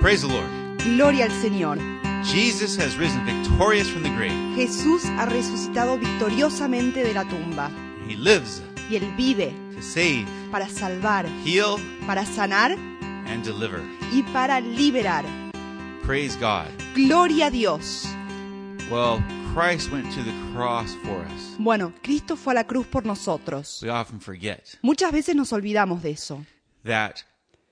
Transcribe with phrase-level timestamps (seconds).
[0.00, 0.48] Praise the Lord.
[0.96, 1.78] Gloria al Señor.
[2.24, 4.32] Jesus has risen victorious from the grave.
[4.56, 7.70] Jesús ha resucitado victoriosamente de la tumba
[8.08, 12.72] He lives y Él vive to save, para salvar, heal, para sanar
[13.26, 13.80] and deliver.
[14.12, 15.24] y para liberar.
[16.04, 16.66] Praise God.
[16.94, 18.06] Gloria a Dios.
[18.90, 19.22] Well,
[19.54, 21.56] Christ went to the cross for us.
[21.58, 23.80] Bueno, Cristo fue a la cruz por nosotros.
[23.82, 26.44] We often forget Muchas veces nos olvidamos de eso,
[26.84, 27.22] that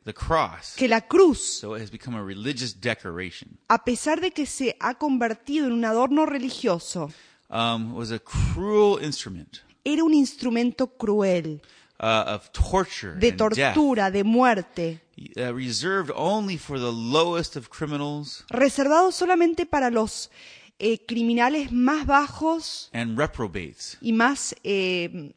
[0.08, 4.30] the cross, que la cruz, so it has become a religious decoration, a pesar de
[4.30, 7.12] que se ha convertido en un adorno religioso,
[7.50, 9.62] um, was a cruel instrument.
[9.84, 11.60] era un instrumento cruel,
[12.00, 15.00] uh, of torture de and death, tortura, de muerte,
[15.36, 18.44] uh, reserved only for the lowest of criminals.
[18.48, 20.30] Reservado solamente para los
[20.78, 23.98] eh, criminales más bajos and reprobates.
[24.00, 25.34] y más eh,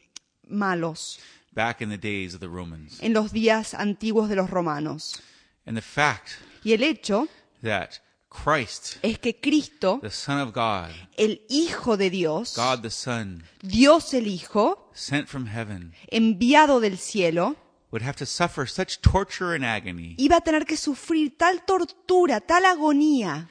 [0.47, 1.19] malos
[1.53, 2.99] back in the days of the Romans.
[3.01, 5.21] en los días antiguos de los romanos.
[5.65, 7.27] And the fact Y el hecho
[7.63, 12.89] that Christ, es que Cristo, the Son of God, el Hijo de Dios, God the
[12.89, 17.55] Son, Dios el Hijo, sent from heaven, enviado del cielo,
[17.91, 22.39] would have to suffer such torture and agony iba a tener que sufrir tal tortura,
[22.39, 23.49] tal agonía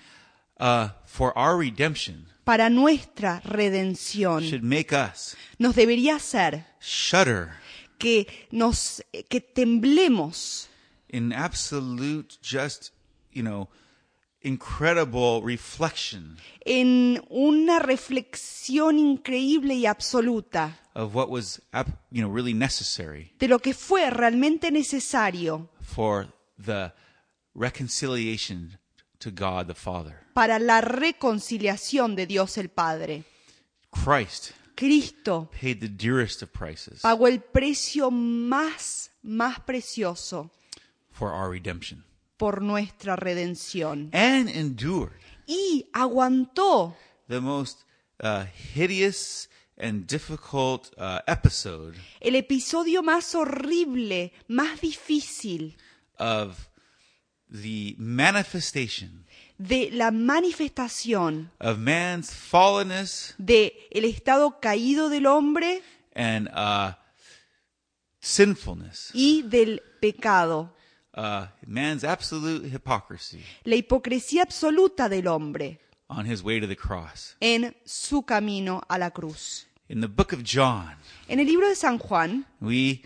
[0.58, 4.42] uh, for our redemption para nuestra redención.
[4.42, 7.50] should make us Nos debería hacer shudder
[8.00, 10.68] que nos que temblemos
[11.12, 12.92] in absolute, just,
[13.32, 13.68] you know,
[14.42, 21.60] incredible reflection en una reflexión increíble y absoluta of what was,
[22.10, 26.26] you know, really necessary de lo que fue realmente necesario for
[26.58, 26.92] the
[27.54, 28.78] reconciliation
[29.18, 30.20] to God the Father.
[30.32, 33.24] para la reconciliación de Dios el Padre.
[33.90, 40.50] Christ Cristo paid the dearest of prices pagó el precio más, más precioso
[41.12, 42.02] for our redemption.
[42.38, 44.08] por nuestra redención.
[44.14, 45.12] And endured
[45.46, 46.96] y aguantó
[47.28, 47.84] the most
[48.22, 55.76] uh, hideous and difficult uh, episode el episodio más horrible, más difícil
[56.18, 56.68] of
[57.50, 59.26] the manifestation
[59.60, 65.82] de la manifestación of man's fallenness de el estado caído del hombre
[66.14, 66.92] and uh,
[68.20, 70.72] sinfulness, y del pecado,
[71.14, 75.78] uh, man's absolute hypocrisy la hipocresía absoluta del hombre
[76.08, 77.36] on his way to the cross.
[77.40, 79.66] en su camino a la cruz.
[79.88, 80.94] In the book of John,
[81.28, 83.02] En el libro de San Juan we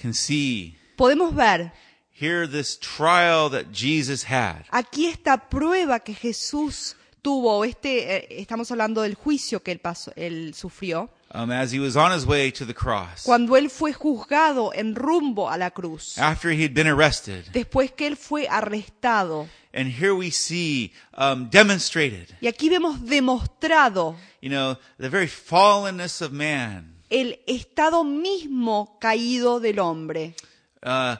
[0.00, 1.72] can see podemos ver
[2.20, 4.64] here this trial that Jesus had.
[4.70, 10.12] aquí esta prueba que Jesús tuvo, este, eh, estamos hablando del juicio que él, pasó,
[10.16, 13.92] él sufrió, Um, as he was on his way to the cross, cuando él fue
[13.92, 17.44] juzgado en rumbo a la cruz, after he had been arrested.
[17.52, 19.48] después que él fue arrestado.
[19.72, 26.20] And here we see um, demonstrated, Y aquí vemos demostrado you know, the very fallenness
[26.20, 30.34] of man el estado mismo caído del hombre
[30.82, 31.14] uh,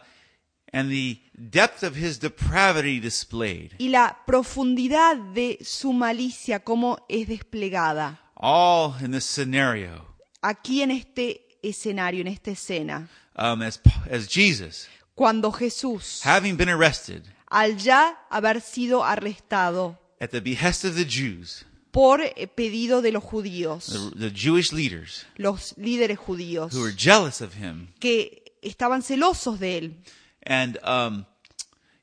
[0.73, 7.29] and the depth of his depravity displayed, y la profundidad de su malicia como es
[7.29, 8.21] desplegada.
[8.35, 10.07] All in this scenario.
[10.43, 13.81] Aquí en este escenario, en esta escena, um, as,
[14.11, 20.85] as Jesus, cuando Jesús, having been arrested al ya haber sido arrestado at the behest
[20.85, 26.19] of the Jews, por eh, pedido de los judíos, the, the Jewish leaders los líderes
[26.19, 29.97] judíos, who were jealous of him que estaban celosos de él
[30.43, 31.27] and, um,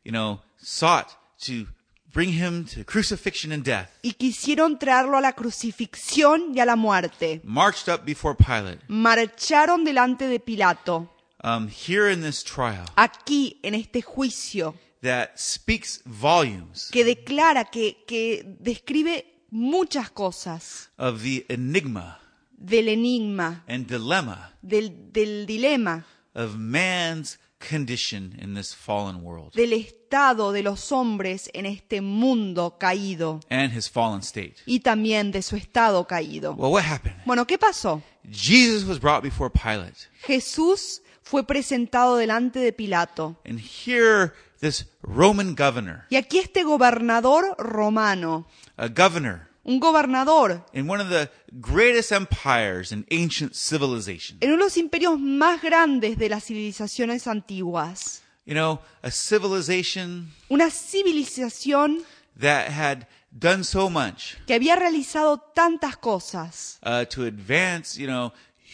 [0.03, 1.67] you know, sought to
[2.13, 6.75] bring him to crucifixion and death, y quisieron traerlo a la crucifixión y a la
[6.75, 7.41] muerte.
[7.43, 8.79] marched up before Pilate.
[8.87, 11.09] Marcharon delante de Pilato,
[11.43, 14.73] Um, here in this trial, aquí en este juicio,
[15.03, 22.19] that speaks volumes que declara, que, que describe muchas cosas of the enigma
[22.57, 29.73] del enigma, and dilemma del, del dilema, of man's condition in this fallen world del
[29.73, 34.55] estado de los hombres en este mundo caído and his fallen state.
[34.65, 36.53] y también de su estado caído.
[36.55, 37.15] Well, what happened?
[37.25, 38.01] Bueno, ¿qué pasó?
[38.29, 43.37] Jesus was brought before Pilate, Jesús fue presentado delante de Pilato.
[43.45, 50.89] and here this Roman governor, Y aquí este gobernador romano, a governor un gobernador in
[50.89, 51.29] one of the
[51.59, 57.27] greatest empires in ancient civilization, en uno de los imperios más grandes de las civilizaciones
[57.27, 62.03] antiguas, you know, a civilization una civilización
[62.39, 68.31] that had done so much que había realizado tantas cosas uh, to advance, you know,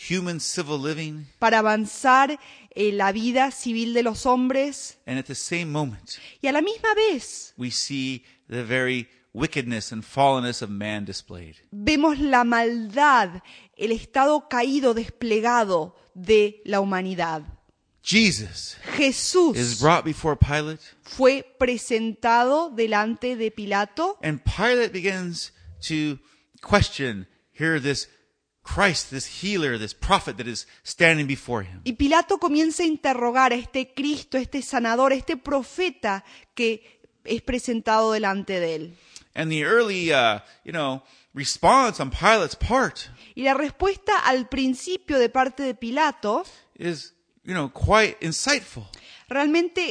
[0.09, 2.37] human civil living, para avanzar
[2.75, 4.97] en la vida civil de los hombres.
[5.07, 9.91] and at the same moment, y a la misma vez we see the very wickedness
[9.91, 11.55] and fallenness of man displayed.
[11.71, 13.41] vemos la maldad,
[13.75, 17.41] el estado caído desplegado de la humanidad.
[18.03, 26.19] Jesus is Jesús brought before Pilate, fue presentado delante de Pilato and Pilate begins to
[26.61, 28.09] question here this
[28.63, 31.81] Christ, this healer, this prophet that is standing before him.
[31.85, 38.11] y Pilato comienza a interrogar a este Cristo, este sanador, este profeta que es presentado
[38.11, 38.97] delante de él.
[39.35, 41.01] And the early, uh, you know,
[41.33, 46.45] response on Pilate's part Y la respuesta al principio de parte de Pilato
[46.77, 47.13] is,
[47.43, 48.87] you know, quite insightful.
[49.33, 49.81] realmente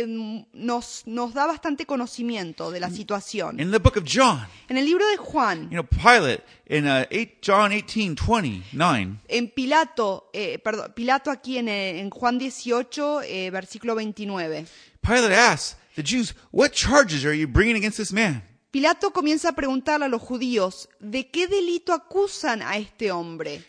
[0.00, 0.06] eh,
[0.52, 3.58] nos, nos da bastante conocimiento de la situación.
[3.58, 7.04] In the book of John, En el libro de Juan, you know, Pilate in uh,
[7.10, 13.22] eight, John 18, 29, en Pilato, eh, perdón, Pilato aquí en, eh, en Juan 18,
[13.22, 14.66] eh, versículo 29.
[15.00, 18.42] Pilate asks the Jews, what charges are you bringing against this man?
[18.72, 23.62] Pilato comienza a preguntarle a los judíos, ¿de qué delito acusan a este hombre?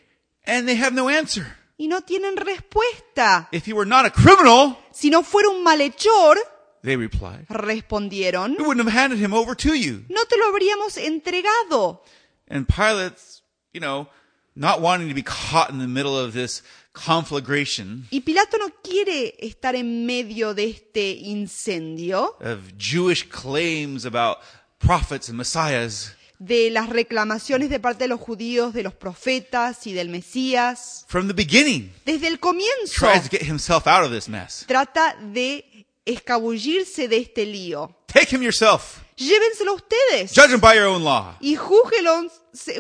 [0.46, 1.46] And they have no answer.
[1.78, 3.50] Y no tienen respuesta.
[3.52, 6.38] If he were not a criminal, Si no fuera un malhechor,
[6.84, 10.06] they replied, respondieron, we wouldn't have handed him over to you.
[10.10, 12.02] no te lo habríamos entregado.
[12.48, 13.42] And Pilate's,
[13.74, 14.08] you know,
[14.56, 16.62] not wanting to be caught in the middle of this
[16.94, 24.38] conflagration Y Pilato no quiere estar en medio de este incendio, of Jewish claims about
[24.86, 26.16] prophets and messiahs.
[26.40, 31.06] de las reclamaciones de parte de los judíos, de los profetas y del Mesías.
[31.08, 34.66] From the beginning, Desde el comienzo tries to get himself out of this mess.
[34.68, 37.96] trata de escabullirse de este lío.
[38.08, 39.00] Take him yourself.
[39.16, 41.38] Llévenselo ustedes Judge him by your own law.
[41.40, 42.80] y júzguelo, se-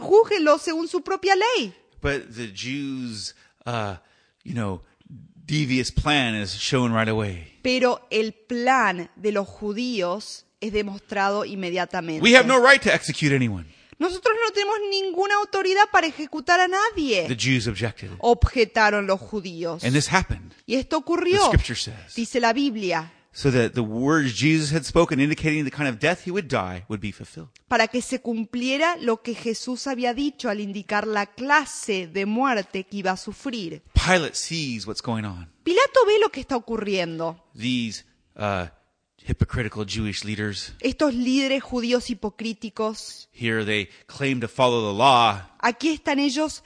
[0.61, 1.73] según su propia ley.
[2.01, 3.33] But the Jews,
[3.65, 3.95] uh,
[4.44, 4.81] you know,
[5.45, 7.59] devious plan is shown right away.
[7.61, 12.21] Pero el plan de los judíos es demostrado inmediatamente.
[12.24, 13.65] We have no right to execute anyone.
[14.00, 18.10] Nosotros no tenemos ninguna autoridad para ejecutar a The nadie, Jews objected.
[18.19, 19.83] objetaron los judíos.
[19.83, 20.51] And this happened.
[20.65, 22.15] Y esto The ocurrió, scripture says.
[22.15, 26.19] dice la Biblia, So that the words Jesus had spoken indicating the kind of death
[26.25, 27.50] he would die would be fulfilled.
[27.68, 32.83] para que se cumpliera lo que Jesús había dicho al indicar la clase de muerte
[32.83, 33.81] que iba a sufrir.
[33.94, 35.50] Pilate sees what's going on.
[35.63, 37.44] Pilato ve lo que está ocurriendo.
[37.57, 38.04] These
[38.36, 38.65] uh,
[39.27, 45.89] hypocritical Jewish leaders, Estos líderes judíos hipocríticos, here they claim to follow the law, aquí
[45.89, 46.63] están ellos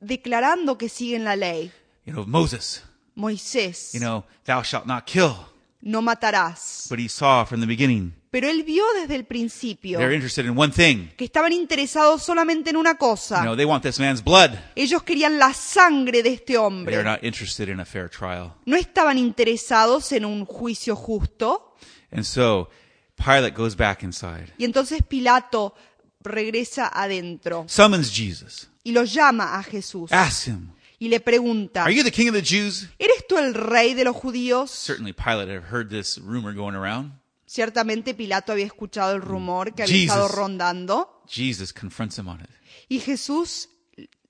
[0.00, 1.70] declarando que siguen la ley.
[2.06, 2.84] you know, Moses.
[3.14, 5.34] Moisés, You know, thou shalt not kill.
[5.82, 6.86] no matarás.
[6.88, 10.56] But he saw from the beginning Pero él vio desde el principio they're interested in
[10.56, 11.08] one thing.
[11.16, 13.42] que estaban interesados solamente en una You cosa.
[13.42, 14.52] know, they want this man's blood.
[14.76, 17.02] Ellos querían la sangre de este hombre.
[17.02, 18.54] not interested in a fair trial.
[18.64, 21.66] No estaban interesados en un juicio justo.
[22.12, 22.68] And so
[23.16, 25.74] Pilate goes back inside, Y entonces Pilato
[26.22, 31.94] regresa adentro summons Jesus, y lo llama a Jesús asks him, y le pregunta, Are
[31.94, 32.88] you the king of the Jews?
[32.98, 34.70] ¿eres tú el rey de los judíos?
[34.70, 37.12] Certainly Pilate had heard this rumor going around.
[37.46, 40.36] Ciertamente Pilato había escuchado el rumor que había estado Jesus.
[40.38, 42.50] rondando Jesus confronts him on it.
[42.88, 43.68] y Jesús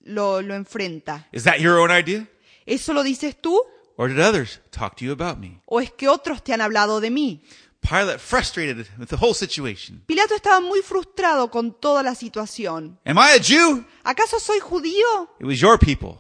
[0.02, 1.28] lo, lo enfrenta.
[1.32, 2.26] Is that your own idea?
[2.66, 3.60] ¿Eso lo dices tú
[3.96, 5.60] Or did others talk to you about me?
[5.66, 7.42] o es que otros te han hablado de mí?
[7.82, 10.02] Pilate, frustrated with the whole situation.
[10.06, 12.98] Pilato estaba muy frustrado con toda la situación.
[13.04, 13.84] Am I a Jew?
[14.04, 15.30] ¿Acaso soy judío?
[15.40, 16.18] It was your people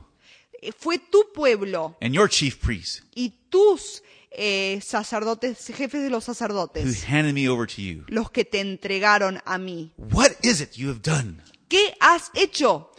[0.62, 6.24] Eh, Fue tu pueblo and your chief priests y tus eh, sacerdotes, jefes de los
[6.24, 8.04] sacerdotes, who handed me over to you.
[8.08, 9.92] los que te entregaron a mí.
[9.96, 11.42] What is it you have done?
[11.68, 12.90] ¿Qué has hecho?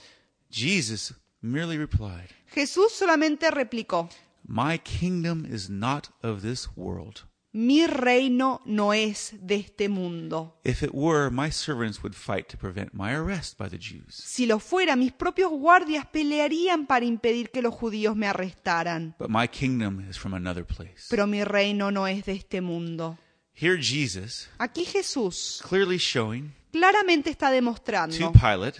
[0.50, 4.10] Jesus merely replied, Jesús solamente replicó,
[4.46, 7.24] My kingdom is not of this world.
[7.54, 10.60] Mi reino no es de este mundo.
[10.64, 14.16] If it were, my servants would fight to prevent my arrest by the Jews.
[14.16, 19.16] Si lo fuera, mis propios guardias pelearían para impedir que los judíos me arrestaran.
[19.20, 21.08] But my kingdom is from another place.
[21.10, 23.18] Pero mi reino no es de este mundo.
[23.54, 28.80] Here, Jesus, Aquí Jesús clearly showing claramente está to demostrando, Pilate,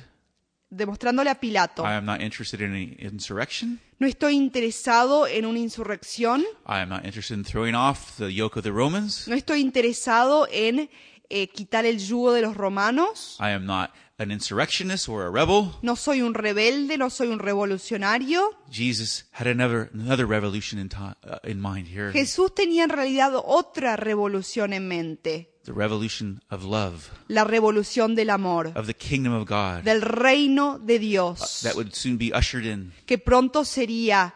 [0.72, 3.80] demostrándole a Pilato, I am not interested in any insurrection.
[4.00, 8.58] no estoy interesado en una insurrección, I am not interested in throwing off the yoke
[8.58, 9.28] of the Romans.
[9.28, 10.90] no estoy interesado en
[11.30, 15.72] eh, quitar el yugo de los romanos, I am not an insurrectionist or a rebel.
[15.82, 18.50] no soy un rebelde, no soy un revolucionario.
[18.72, 22.12] Jesus had another another revolution in, ti- uh, in mind here.
[22.12, 25.51] Jesús tenía en realidad otra revolución en mente.
[25.66, 29.84] The revolution of love, la revolución del amor, of the kingdom of God.
[29.84, 34.34] Del reino de Dios, that would soon be ushered in, que pronto sería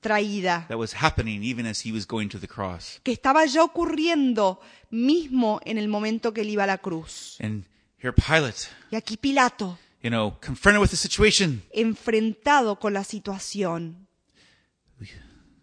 [0.00, 3.00] traída, that was happening even as he was going to the cross.
[3.02, 4.60] que estaba ya ocurriendo
[4.90, 7.36] mismo en el momento que él iba a la cruz.
[7.40, 7.64] And
[8.02, 14.08] here Pilate, Y aquí Pilato, you know, confronted with the situation, enfrentado con la situación,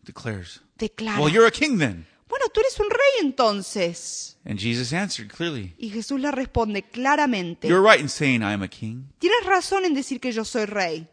[0.03, 2.05] declares, declara, Well, you're a king then.
[2.29, 4.37] Bueno, tú eres un rey entonces.
[4.45, 8.63] And Jesus answered clearly, Y Jesús le responde claramente, You're right in saying I am
[8.63, 9.05] a king.
[9.19, 11.07] tienes razón en decir que yo soy rey.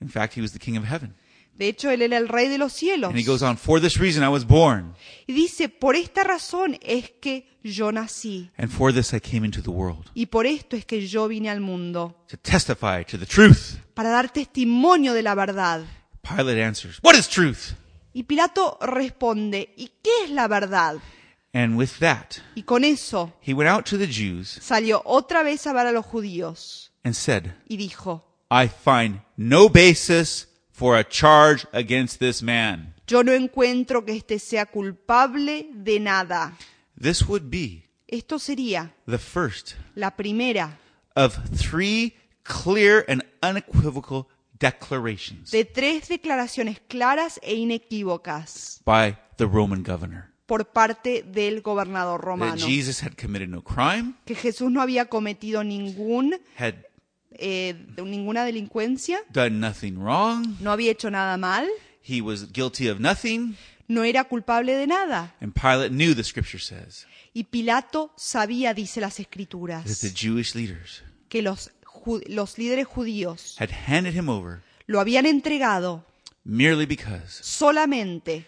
[0.00, 1.14] In fact, he was the king of heaven.
[1.56, 3.10] De hecho, él era el rey de los cielos.
[3.10, 4.94] And he goes on, For this reason I was born,
[5.26, 8.50] Y dice, por esta razón es que yo nací.
[8.56, 11.50] and for this I came into the world, Y por esto es que yo vine
[11.50, 13.76] al mundo, to testify to the truth.
[13.94, 15.84] para dar testimonio de la verdad.
[16.22, 17.72] Pilate answers, What is truth?
[18.18, 20.96] Y Pilato responde, ¿y qué es la verdad?
[21.54, 25.64] And with that, Y con eso he went out to the Jews salió otra vez
[25.68, 31.04] a ver a los judíos and said, y dijo, I find no basis for a
[31.08, 32.92] charge against this man.
[33.06, 36.56] yo no encuentro que éste sea culpable de nada.
[37.00, 40.76] This would be Esto sería the first la primera
[41.14, 44.26] of three clear and unequivocal
[44.60, 52.18] declarations de tres declaraciones claras e inequívocas by the Roman governor por parte del gobernador
[52.20, 52.56] that romano.
[52.56, 56.74] Jesus had committed no crime, Que Jesús no había cometido ningún, had
[57.32, 61.68] eh, ninguna delincuencia, done nothing wrong, no había hecho nada mal,
[62.02, 63.56] he was guilty of nothing,
[63.88, 65.34] no era culpable de nada.
[65.42, 70.54] and Pilate knew the scripture says Y Pilato sabía, dice las that the escrituras, Jewish
[70.54, 71.70] leaders que los,
[72.26, 76.04] los líderes judíos had handed him over lo habían entregado
[76.44, 78.46] merely because solamente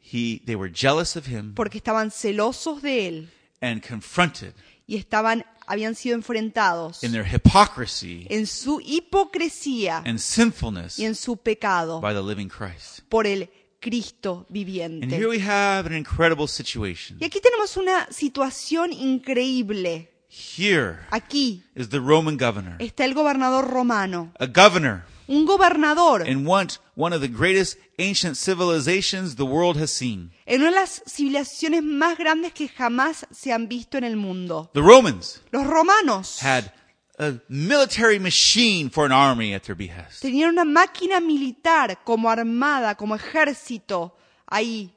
[0.00, 3.28] he they were jealous of him porque estaban celosos de él
[3.60, 4.54] and confronted
[4.86, 11.14] y estaban, habían sido enfrentados in their hypocrisy en su hipocresía and sinfulness y en
[11.14, 13.00] su pecado by the living Christ.
[13.08, 15.26] por el Cristo And here viviente.
[15.28, 17.16] we have an incredible situation.
[17.20, 20.10] Y aquí tenemos una situación increíble.
[20.30, 26.46] Here Aquí is the Roman governor, está el gobernador romano, a governor un gobernador in
[26.46, 30.30] one, one of the greatest ancient civilizations the world has seen.
[30.46, 34.70] en una de las civilizaciones más grandes que jamás se han visto en el mundo.
[34.74, 36.72] The Romans Los romanos had
[37.18, 40.20] a military machine for an army at their behest.
[40.22, 44.14] tenían una máquina militar como armada, como ejército
[44.46, 44.92] ahí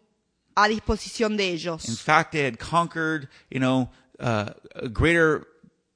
[0.55, 2.01] a disposición de In ellos.
[2.01, 3.89] fact, they had conquered, you know,
[4.21, 5.45] uh, a greater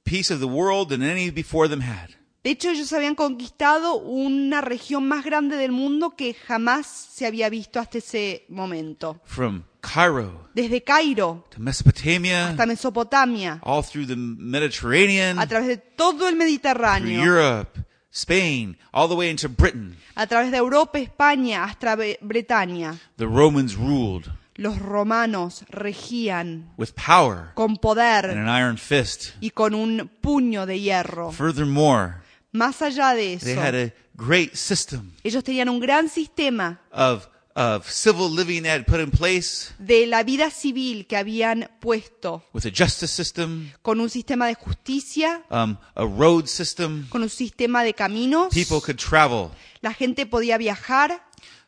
[0.04, 2.10] piece of the world than any before them had.
[2.44, 7.50] De hecho, ellos habían conquistado una región más grande del mundo que jamás se había
[7.50, 9.20] visto hasta ese momento.
[9.26, 15.78] From Cairo Desde Cairo to Mesopotamia, hasta Mesopotamia, all through the Mediterranean, a través de
[15.78, 17.80] todo el through Mediterráneo, Europe,
[18.12, 22.96] Spain, all the way into Britain, a través de Europa, España, hasta Bre- Bretaña.
[23.18, 29.32] the Romans ruled Los romanos regían with power con and poder an iron fist.
[29.42, 31.32] y con un puño de hierro.
[31.32, 32.16] Furthermore,
[32.54, 37.28] Más allá de they had eso, a great system ellos tenían un gran sistema of,
[37.54, 42.46] of civil living they had put in place de la vida civil que habían puesto
[42.54, 47.06] with a justice system, con un sistema de justicia, um, a road system.
[47.10, 48.54] con un sistema de caminos.
[48.54, 49.50] People could travel
[49.82, 51.22] La gente podía viajar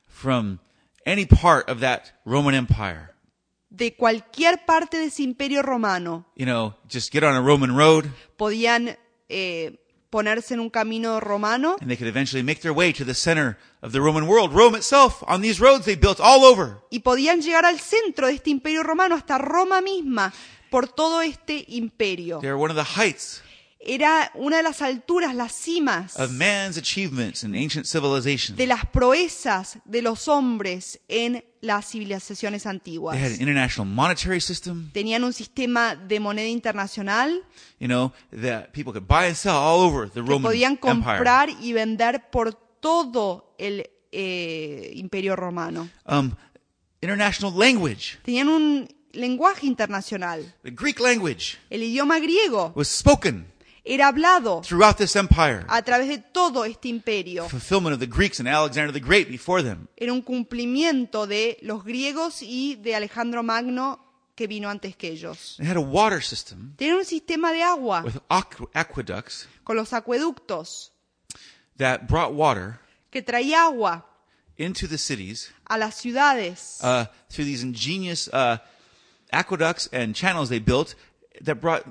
[0.08, 0.60] from
[1.08, 3.14] any part of that Roman Empire.
[3.70, 6.26] de cualquier parte de ese imperio romano.
[6.36, 8.06] You know, just get on a Roman road
[8.38, 8.98] Podían
[9.30, 9.78] eh,
[10.10, 13.58] ponerse en un camino romano and they could eventually make their way to the center
[13.82, 14.54] of the Roman world.
[14.54, 16.78] Rome itself, on these roads they built all over.
[16.90, 20.34] y podían llegar al centro de este imperio romano, hasta Roma misma,
[20.70, 22.40] por todo este imperio.
[22.40, 23.42] They're one of the heights
[23.90, 28.58] Era una de las alturas, las cimas of man's achievements in ancient civilization.
[28.58, 33.16] de las proezas de los hombres en las civilizaciones antiguas.
[33.16, 37.42] They had an international monetary system, Tenían un sistema de moneda internacional
[37.80, 40.94] you know, that people could buy and sell all over the que Roman podían Empire.
[40.94, 45.90] comprar y vender por todo el eh, imperio romano.
[46.06, 46.32] Um,
[47.02, 50.54] international language, Tenían un lenguaje internacional.
[50.64, 53.46] the Greek language, El idioma griego was spoken
[53.88, 55.66] era hablado throughout this empire.
[55.68, 57.48] a través de todo este imperio.
[57.50, 59.88] Fulfillment of the Greeks and Alexander the Great before them.
[59.96, 64.00] Era un cumplimiento de los griegos y de Alejandro Magno
[64.36, 65.56] que vino antes que ellos.
[65.58, 69.94] They had a water system Tenían un sistema de agua with aqu- aqueducts con los
[69.94, 70.92] acueductos
[71.78, 72.80] that brought water
[73.12, 74.06] que traía agua
[74.58, 78.58] into the cities a las ciudades uh, through these ingenious uh,
[79.32, 80.96] aqueducts and channels they built
[81.44, 81.84] that brought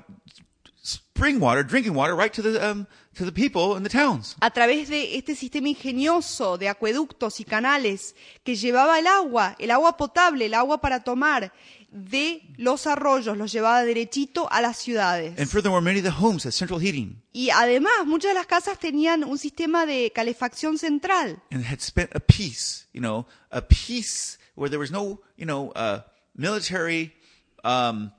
[0.87, 4.35] spring water, drinking water, right to the um, to the people in the towns.
[4.39, 9.71] a través de este sistema ingenioso de acueductos y canales que llevaba el agua, el
[9.71, 11.51] agua potable, el agua para tomar
[11.89, 15.37] de los arroyos, los llevaba derechito a las ciudades.
[15.37, 18.79] And furthermore, many of the homes had central heating Y además, muchas de las casas
[18.79, 24.37] tenían un sistema de calefacción central and had spent a peace, you know, a peace
[24.55, 26.01] where there was no, you know, uh,
[26.35, 27.13] military
[27.63, 28.11] um,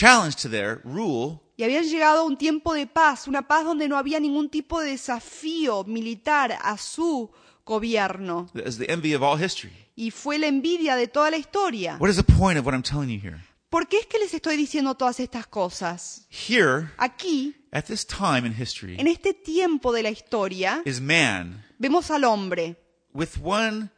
[0.00, 1.40] challenge to their rule.
[1.56, 4.80] y habían llegado a un tiempo de paz, una paz donde no había ningún tipo
[4.80, 7.30] de desafío militar a su
[7.66, 8.50] gobierno.
[8.66, 9.72] as the envy of all history.
[9.96, 11.96] Y fue la envidia de toda la historia.
[12.00, 13.40] What is the point of what I'm telling you here?
[13.68, 16.26] ¿Por qué es que les estoy diciendo todas estas cosas?
[16.30, 21.62] Here, Aquí, at this time in history, en este tiempo de la historia, is man
[21.78, 22.76] vemos al hombre
[23.12, 23.90] with one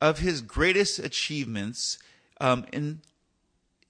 [0.00, 1.98] of his greatest achievements
[2.40, 3.00] um, in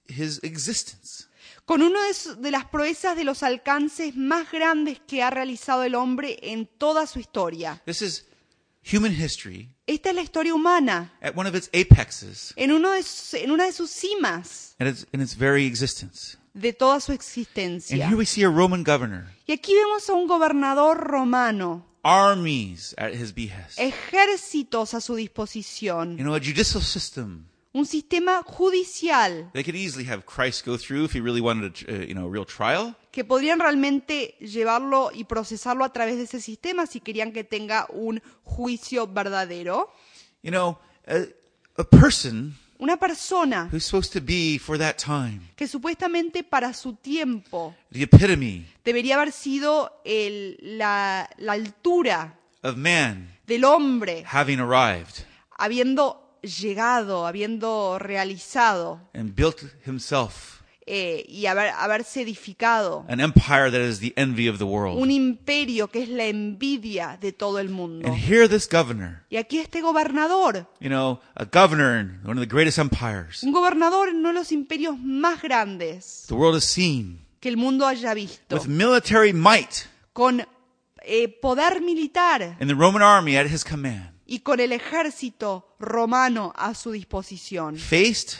[0.07, 1.27] his existence.
[1.65, 1.99] Con una
[2.39, 7.07] de, las proezas de los alcances más grandes que ha realizado el hombre en toda
[7.07, 7.81] su historia.
[7.85, 8.25] This is
[8.93, 13.01] human history Esta es la historia humana, at one of its apexes en, uno de
[13.03, 16.37] sus- en una de sus cimas and its, in its very existence.
[16.53, 18.07] de toda su And existencia.
[18.07, 23.13] here we see a Roman governor, Y aquí vemos a un gobernador romano, armies at
[23.13, 27.45] his behest, ejércitos a su disposición, you know, a judicial system.
[27.73, 31.91] Un sistema judicial They could easily have Christ go through if he really wanted a,
[32.03, 32.95] uh, you know, a real trial.
[33.11, 37.87] que podrían realmente llevarlo y procesarlo a través de ese sistema si querían que tenga
[37.91, 39.91] un juicio verdadero.
[40.41, 40.77] You know,
[41.07, 41.25] a,
[41.79, 46.93] a person Una persona who's supposed to be for that time que supuestamente para su
[46.95, 54.59] tiempo the epitome debería haber sido el- la, la altura of man del hombre, having
[54.59, 55.23] arrived
[55.57, 63.79] habiendo llegado, habiendo realizado and built himself eh, y haber, haberse edificado an empire that
[63.79, 65.01] is the envy of the world.
[65.01, 68.05] un imperio que es la envidia de todo el mundo.
[68.05, 72.45] And here, this governor, Y aquí este gobernador, you know, a governor in one of
[72.45, 76.65] the greatest empires un gobernador en uno de los imperios más grandes the world has
[76.65, 80.45] seen, que el mundo haya visto, with military might con
[81.05, 86.53] eh, poder militar and the Roman army at his command, y con el ejército romano
[86.55, 88.39] a su disposición, faced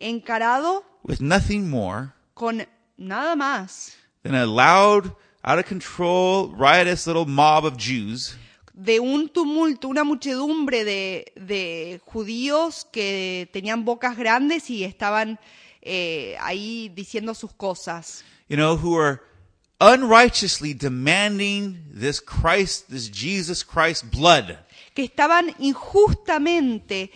[0.00, 7.26] encarado with nothing more con nada más than a loud, out of control, riotous little
[7.26, 8.38] mob of Jews.
[8.72, 15.38] de un tumulto, una muchedumbre de, de judíos que tenían bocas grandes y estaban
[15.82, 19.20] eh, ahí diciendo sus cosas, you know, who are
[19.78, 24.58] unrighteously demanding this Christ, this Jesus Christ blood.
[24.94, 27.10] Que estaban injustamente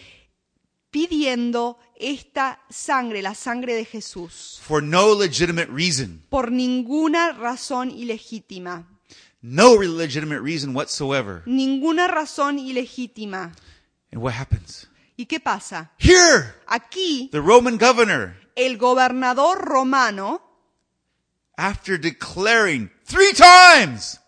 [0.91, 6.23] pidiendo esta sangre, la sangre de Jesús, for no legitimate reason.
[6.31, 8.87] por ninguna razón ilegítima,
[9.41, 11.43] No legitimate reason whatsoever.
[11.47, 13.53] ninguna razón ilegítima.
[14.11, 14.89] And what happens?
[15.17, 15.93] ¿Y qué pasa?
[15.99, 20.41] Here, Aquí the Roman governor, el gobernador romano,
[21.57, 24.21] after declaring three times,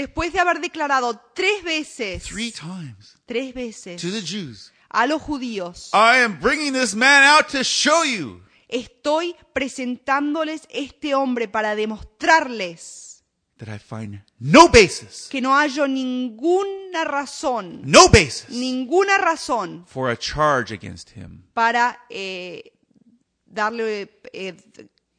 [0.00, 5.20] después de haber declarado tres veces, three times tres veces to the Jews, a los
[5.22, 11.74] judíos, I am bringing this man out to show you estoy presentándoles este hombre para
[11.74, 13.24] demostrarles
[13.58, 20.10] that I find no basis, que no hallo ninguna razón, no basis ninguna razón for
[20.10, 21.42] a charge against him.
[21.52, 22.72] para eh,
[23.44, 24.56] darle, eh,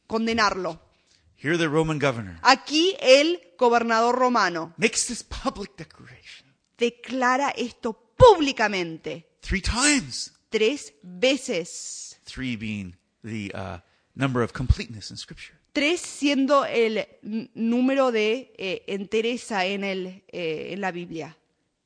[0.08, 0.80] condenarlo.
[1.36, 9.26] Here, the Roman governor Aquí el gobernador romano makes this public declaration declara esto públicamente
[9.40, 12.18] three times, tres veces.
[12.24, 13.78] three being the uh,
[14.14, 15.56] number of completeness in Scripture.
[15.72, 17.06] Tres siendo el
[17.54, 21.36] número de eh, entereza en, el, eh, en la Biblia.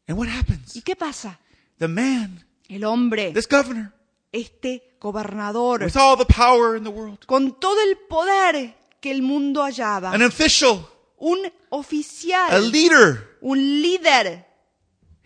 [0.08, 0.74] And what happens?
[0.74, 1.38] ¿Y qué pasa?
[1.78, 3.92] The man, El hombre, this governor,
[4.32, 9.22] este gobernador, with all the power in the world, con todo el poder que el
[9.22, 14.44] mundo hallaba, an official, un a oficial, leader un líder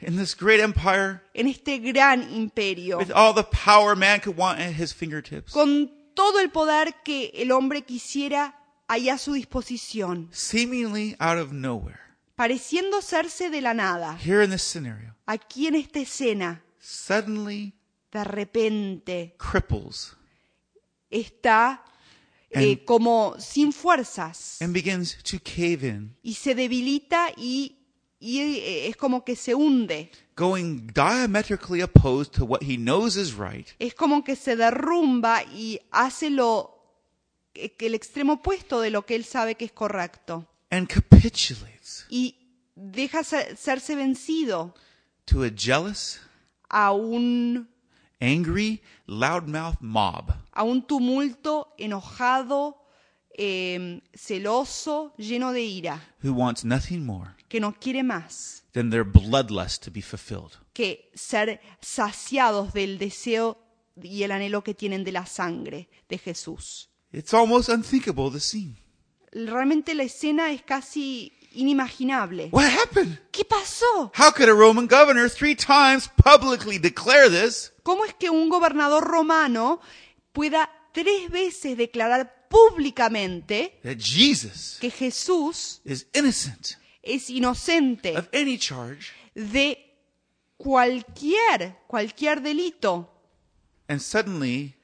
[0.00, 4.59] in this great empire, en este gran imperio, with all the power man could want
[4.59, 8.55] at his fingertips, con todo el poder que el hombre quisiera
[8.88, 12.00] allá a su disposición, seemingly out of nowhere.
[12.37, 17.74] pareciendo hacerse de la nada, Here in this scenario, aquí en esta escena, suddenly
[18.11, 20.16] de repente cripples
[21.11, 21.85] está
[22.50, 24.58] eh, como sin fuerzas.
[24.60, 27.76] and begins to cave in, y se debilita y,
[28.18, 30.10] y, eh, es como que se hunde.
[30.36, 35.78] going diametrically opposed to what he knows is right, Es como que se derrumba y
[35.90, 36.76] hace lo
[37.54, 40.46] eh, que el extremo opuesto de lo que él sabe que es correcto.
[40.70, 42.36] And capitulates y
[42.74, 44.74] deja ser- serse vencido
[45.26, 46.20] to a jealous,
[46.68, 47.68] a un,
[48.20, 52.76] angry, loudmouth mob a un tumulto enojado,
[53.37, 59.04] eh, celoso, lleno de ira, who wants nothing more que no quiere más than their
[59.04, 60.52] bloodlust to be fulfilled.
[60.72, 63.59] que ser saciados del deseo
[64.02, 66.88] y el anhelo que tienen de la sangre de Jesús.
[67.12, 68.76] It's almost unthinkable, the scene.
[69.33, 72.48] Realmente la escena es casi inimaginable.
[72.52, 73.18] What happened?
[73.32, 74.10] ¿Qué pasó?
[74.14, 79.02] How could a Roman governor three times publicly declare this ¿Cómo es que un gobernador
[79.04, 79.80] romano
[80.32, 88.58] pueda tres veces declarar públicamente that Jesus que Jesús is innocent es inocente of any
[88.58, 89.78] charge de
[90.56, 93.08] cualquier, cualquier delito?
[93.88, 94.74] and suddenly,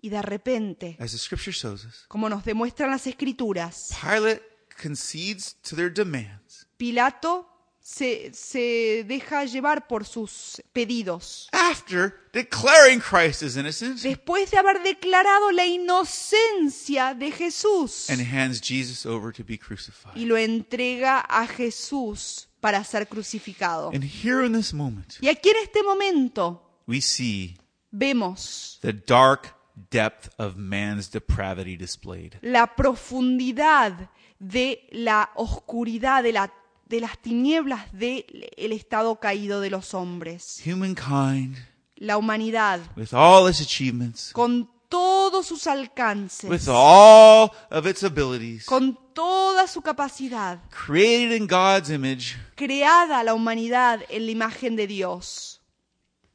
[0.00, 4.42] Y de repente, as the scripture shows us, como nos demuestran las escrituras, Pilate
[4.80, 7.46] concedes to their demands Pilato
[7.80, 11.48] se, se deja llevar por sus pedidos.
[11.52, 18.60] after declaring Christ as innocent Después de haber declarado la inocencia de Jesús and hands
[18.60, 20.16] Jesus over to be crucified.
[20.16, 23.90] y lo entrega a Jesús para ser crucificado.
[23.92, 27.56] And here in this moment, Y aquí en este momento we see
[27.90, 29.54] vemos the dark
[29.90, 32.38] depth of man's depravity displayed.
[32.40, 34.08] la profundidad
[34.48, 36.52] de la oscuridad, de, la,
[36.86, 38.24] de las tinieblas del
[38.56, 40.62] estado caído de los hombres.
[40.66, 41.56] Humankind,
[41.96, 48.66] La humanidad, with all its achievements, con todos sus alcances, with all of its abilities,
[48.66, 54.86] con toda su capacidad, created in God's image, creada la humanidad en la imagen de
[54.86, 55.62] Dios,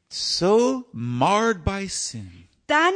[0.08, 2.94] so marred by sin, tan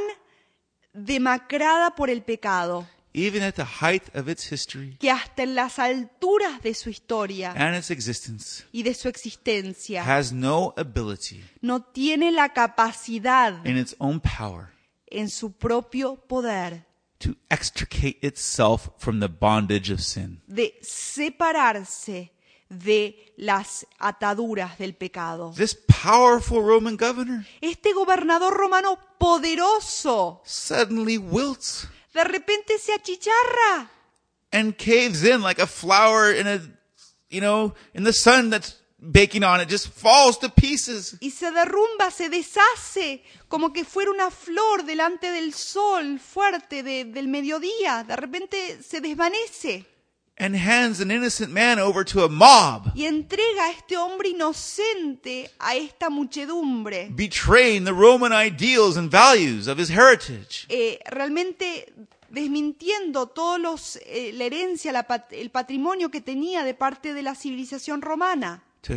[0.92, 5.78] demacrada por el pecado, even at the height of its history que hasta en las
[5.78, 11.80] alturas de su historia and its existence, y de su existencia has no ability no
[11.80, 14.68] tiene la capacidad in its own power
[15.06, 16.84] en su propio poder
[17.18, 20.42] to extricate itself from the bondage of sin.
[20.46, 22.32] de separarse
[22.68, 25.52] de las ataduras del pecado.
[25.56, 33.90] This powerful Roman governor Este gobernador romano poderoso suddenly wilts de repente se achicharra
[34.52, 36.60] and caves in like a flower in a,
[37.28, 41.16] you know, in the sun that's baking on it, just falls to pieces.
[41.20, 47.04] y se derrumba, se deshace, como que fuera una flor delante del sol fuerte de-
[47.04, 48.04] del mediodía.
[48.06, 49.84] De repente se desvanece
[50.36, 55.50] and hands an innocent man over to a mob, y entrega a este hombre inocente
[55.58, 57.08] a esta muchedumbre.
[57.10, 60.66] betraying the Roman ideals and values of his heritage.
[60.68, 61.92] eh, realmente
[62.30, 67.22] desmintiendo todos los eh, la herencia, la pat- el patrimonio que tenía de parte de
[67.22, 68.94] la civilización romana, To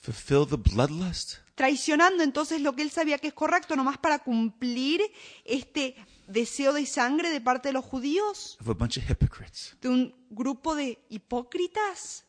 [0.00, 5.00] fulfill the bloodlust traicionando entonces lo que él sabía que es correcto, nomás para cumplir
[5.44, 5.96] este
[6.28, 9.76] deseo de sangre de parte de los judíos, of a bunch of hypocrites.
[9.80, 12.24] de un grupo de hipócritas.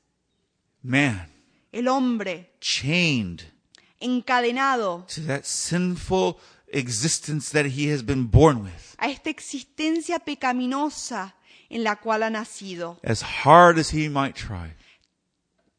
[0.82, 1.32] Man,
[1.72, 3.42] El hombre chained
[4.00, 6.38] encadenado to that sinful
[6.70, 8.96] existence that he has been born with.
[8.98, 11.36] a esta existencia pecaminosa
[11.70, 14.74] en la cual ha nacido, As hard as he might try,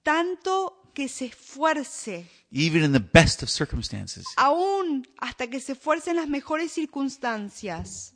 [0.03, 6.11] tanto que se esfuerce even in the best of circumstances, aún hasta que se esfuerce
[6.11, 8.15] en las mejores circunstancias,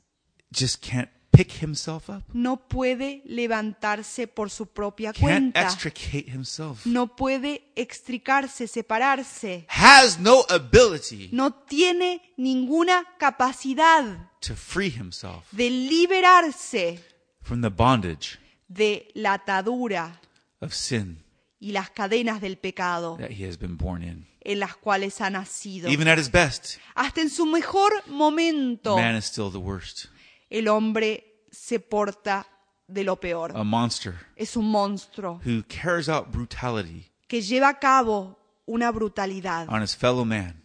[0.53, 6.85] just can't pick himself up, no puede levantarse por su propia can't cuenta, extricate himself,
[6.85, 15.71] no puede extricarse, separarse, has no ability no tiene ninguna capacidad to free himself de
[15.71, 16.99] liberarse
[17.43, 20.21] from the bondage de la atadura
[20.61, 21.23] of sin
[21.63, 24.27] y las cadenas del pecado that he has been born in.
[24.41, 25.89] en las cuales ha nacido.
[25.89, 30.07] Even at his best, Hasta en su mejor momento, man is still the worst.
[30.51, 32.47] el hombre se porta
[32.89, 33.53] de lo peor.
[33.57, 39.69] A monster Es un monstruo who carries out brutality que lleva a cabo una brutalidad
[39.69, 40.65] on his fellow man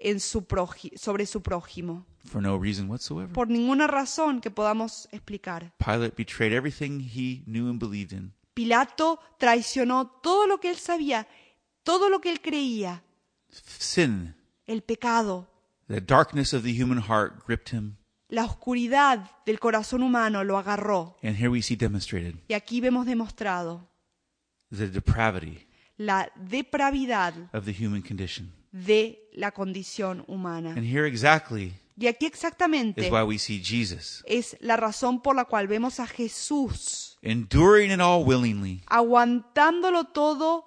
[0.00, 3.32] en su próji- sobre su prójimo, for no reason whatsoever.
[3.32, 5.72] por ninguna razón que podamos explicar.
[5.78, 11.28] Pilate betrayed everything he knew and believed in Pilato traicionó todo lo que él sabía,
[11.82, 13.02] todo lo que él creía,
[13.50, 14.34] sin.
[14.66, 15.46] el pecado,
[15.88, 17.96] The darkness of the human heart gripped him.
[18.30, 21.18] la oscuridad del corazón humano lo agarró.
[21.22, 23.86] And here we see demonstrated Y aquí vemos demostrado
[24.70, 25.66] the depravity
[25.98, 28.50] la depravidad of the human condition.
[28.72, 30.70] de la condición humana.
[30.70, 35.36] And here exactly Y aquí is exactamente why we see Jesus es la razón por
[35.36, 40.64] la cual vemos a Jesús enduring it all willingly, aguantándolo todo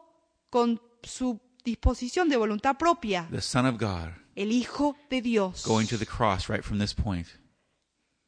[0.50, 5.86] con su disposición de voluntad propia, the Son of God, el Hijo de Dios, going
[5.88, 7.28] to the cross right from this point.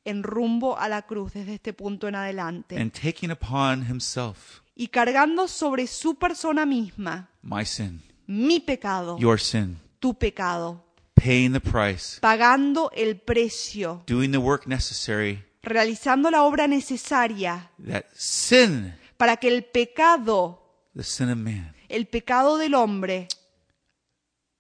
[0.04, 4.88] En rumbo a la cruz desde este punto en adelante, and taking upon himself y
[4.88, 7.30] cargando sobre su persona misma.
[7.44, 10.84] my sin, mi pecado, your sin, tu pecado,
[11.16, 18.06] paying the price, pagando el precio, doing the work necessary realizando la obra necesaria that
[18.14, 20.60] sin, para que el pecado,
[20.96, 23.28] the sin of man, el pecado del hombre,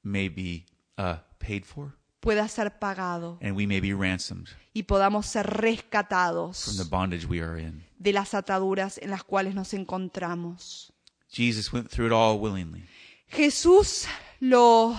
[0.03, 0.65] may be
[0.97, 5.61] uh, paid for pueda ser pagado and we may be ransomed y podamos ser from
[5.61, 7.83] rescatados the bondage we are in.
[7.97, 10.93] de las ataduras en las cuales nos encontramos.
[11.29, 12.85] Jesus went through it all willingly.
[13.27, 14.05] Jesús
[14.39, 14.95] lo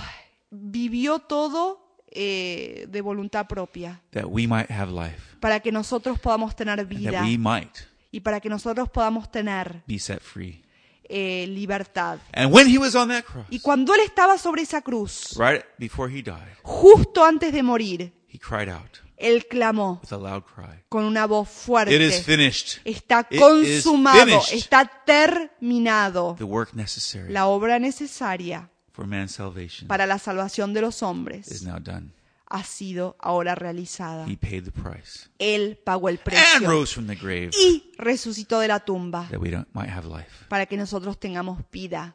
[0.50, 1.82] vivió todo
[2.14, 6.88] eh, de voluntad propia, that we might have life, para que nosotros podamos tener and
[6.88, 7.70] vida that we might
[8.12, 10.62] y para que nosotros podamos tener be set free.
[11.09, 12.18] eh, libertad.
[12.33, 15.62] And when he was on that cross, Y cuando Él estaba sobre esa cruz, right
[15.79, 20.42] before he died, justo antes de morir, he cried out Él clamó with a loud
[20.44, 22.22] cry, con una voz It is fuerte.
[22.25, 22.79] finished.
[22.85, 24.53] Está It is consumado, finished.
[24.55, 30.81] está terminado The work necessary la obra necesaria for man's salvation para la salvación de
[30.83, 31.62] los is hombres.
[31.62, 32.11] now done.
[32.46, 34.26] Ha sido ahora realizada.
[34.28, 38.61] He paid the price Él pagó el and precio rose from the grave y resucitó
[38.61, 40.28] de la tumba that we don't, might have life.
[40.48, 42.14] para que nosotros tengamos vida.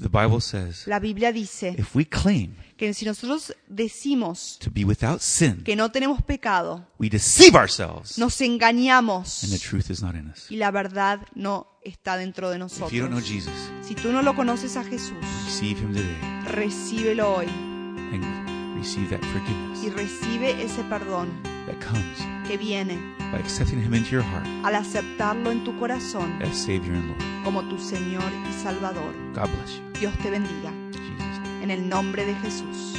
[0.00, 4.84] The Bible says La Biblia dice if we claim que si nosotros decimos to be
[4.84, 10.00] without sin, que no tenemos pecado, we deceive ourselves nos engañamos and the truth is
[10.00, 10.48] not in us.
[10.50, 13.28] y la verdad no está dentro de If you don't know nosotros.
[13.28, 19.08] Jesus, Si tú no lo conoces a Jesús, receive him today recíbelo hoy and receive
[19.10, 22.98] that forgiveness y recibe ese perdón that comes que viene
[23.30, 27.44] by accepting him into your heart al aceptarlo en tu corazón as Savior and Lord.
[27.44, 29.14] como tu Señor y Salvador.
[29.34, 30.00] God bless you.
[30.00, 30.72] Dios te bendiga.
[30.92, 31.62] Jesus'.
[31.62, 32.94] En el nombre de Jesús.